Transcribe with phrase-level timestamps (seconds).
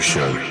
[0.00, 0.45] Show.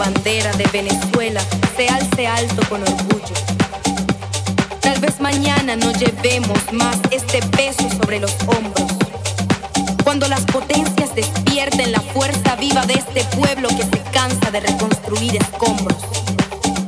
[0.00, 1.42] bandera de Venezuela
[1.76, 3.34] se alce alto con orgullo.
[4.80, 8.90] Tal vez mañana no llevemos más este peso sobre los hombros.
[10.02, 15.36] Cuando las potencias despierten la fuerza viva de este pueblo que se cansa de reconstruir
[15.36, 15.98] escombros.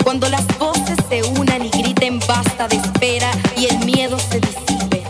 [0.02, 5.02] Cuando las voces se unan y griten basta de espera y el miedo se disipe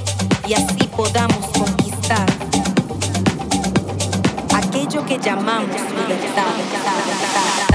[0.48, 2.26] y así podamos conquistar
[4.52, 6.50] aquello que llamamos libertad.
[6.58, 7.71] libertad, libertad.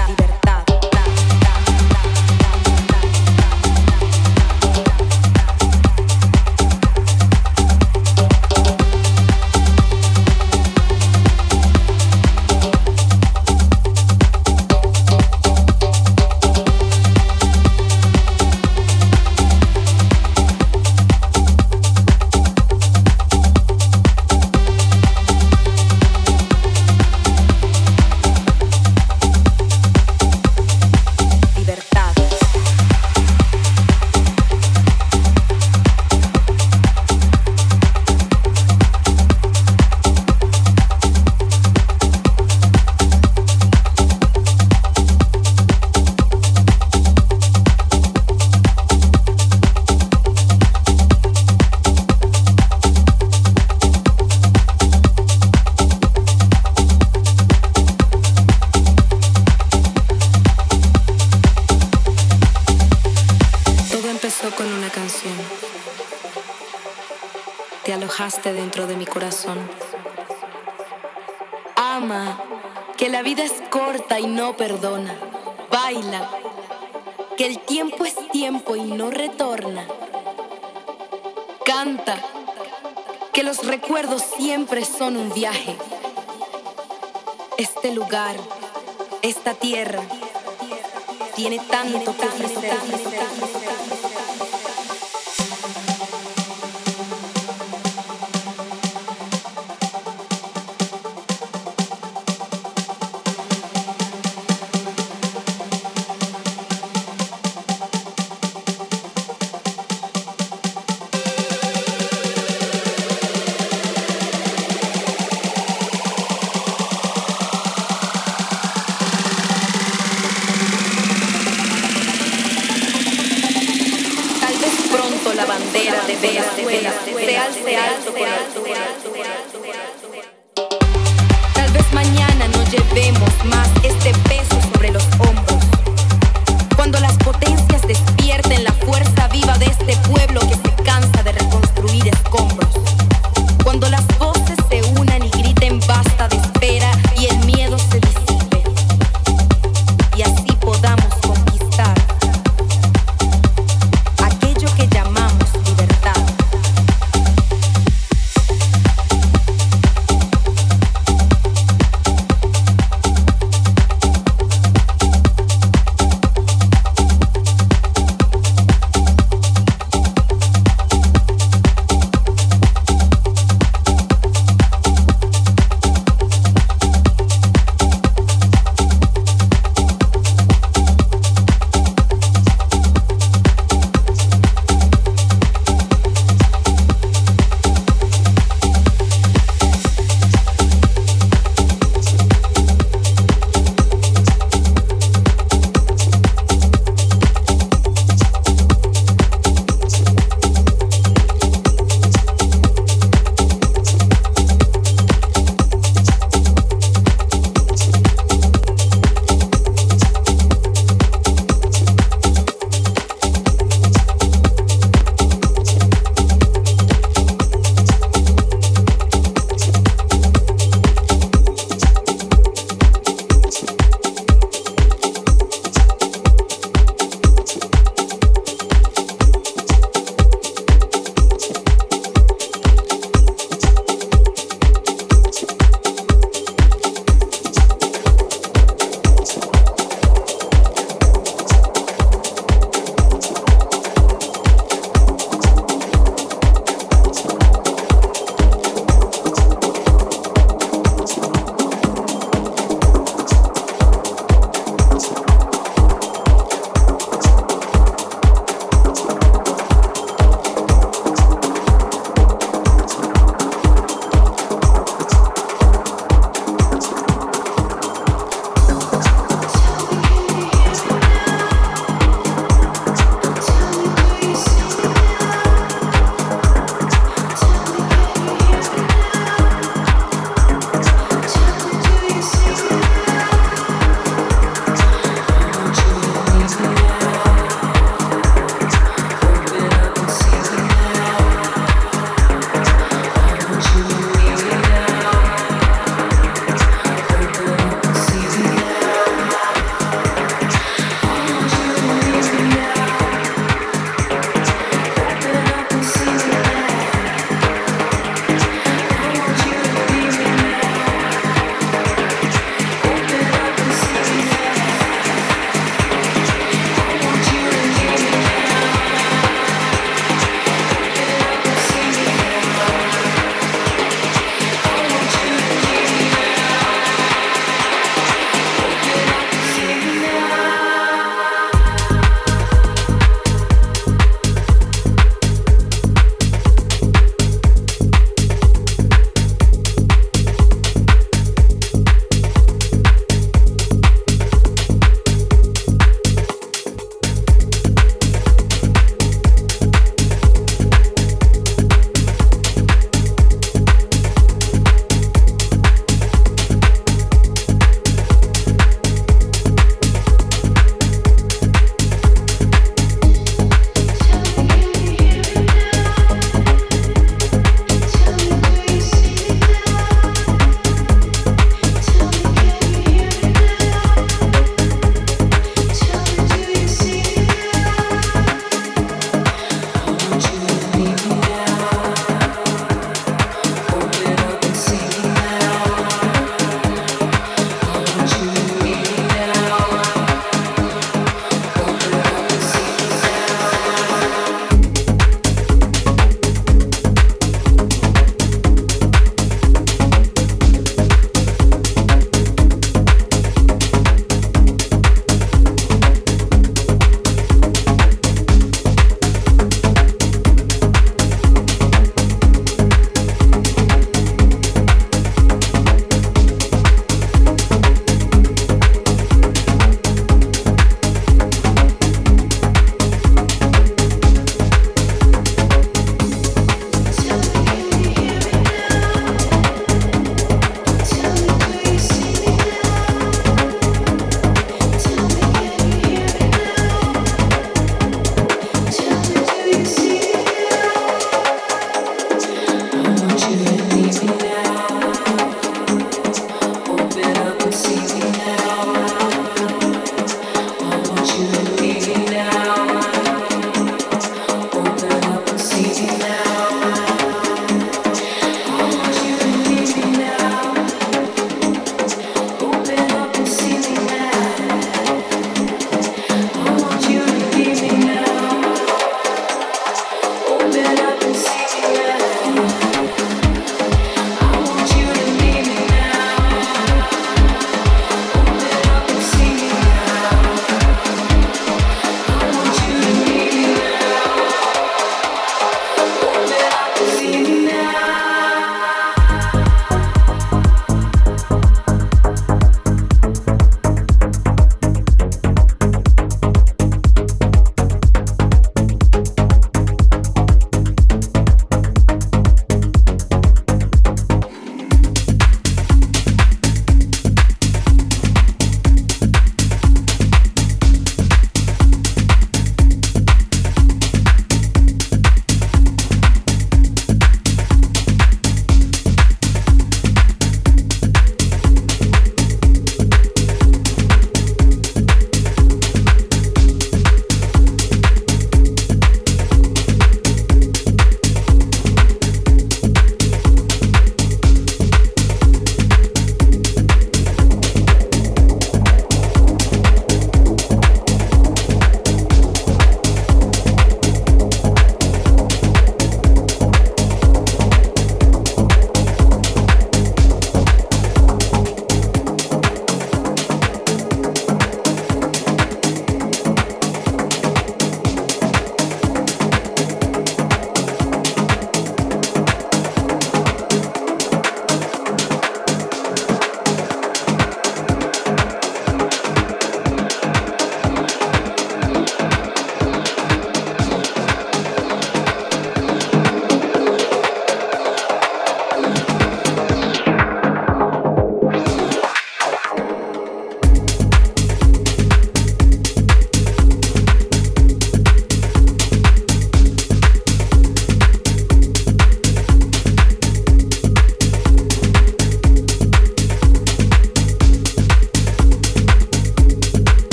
[92.56, 93.97] Understand.